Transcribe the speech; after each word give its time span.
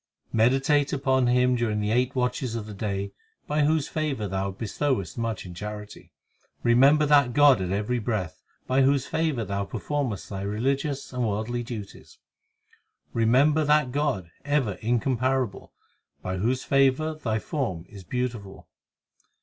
5 0.31 0.33
Meditate 0.33 0.91
upon 0.93 1.27
Him 1.27 1.55
during 1.55 1.79
the 1.79 1.91
eight 1.91 2.15
watches 2.15 2.55
of 2.55 2.65
the 2.65 2.73
day 2.73 3.11
By 3.45 3.65
whose 3.65 3.87
favour 3.87 4.27
thou 4.27 4.49
bestowest 4.49 5.15
much 5.15 5.45
in 5.45 5.53
charity. 5.53 6.11
Remember 6.63 7.05
that 7.05 7.33
God 7.33 7.61
at 7.61 7.69
every 7.69 7.99
breath 7.99 8.41
By 8.65 8.81
whose 8.81 9.05
favour 9.05 9.45
thou 9.45 9.63
performest 9.63 10.27
thy 10.29 10.41
religious 10.41 11.13
and 11.13 11.23
worldly 11.27 11.61
duties. 11.61 12.17
Remember 13.13 13.63
that 13.63 13.91
God 13.91 14.31
ever 14.43 14.73
incomparable 14.81 15.71
By 16.23 16.37
whose 16.37 16.63
favour 16.63 17.13
thy 17.13 17.37
form 17.37 17.85
is 17.87 18.03
beautiful. 18.03 18.67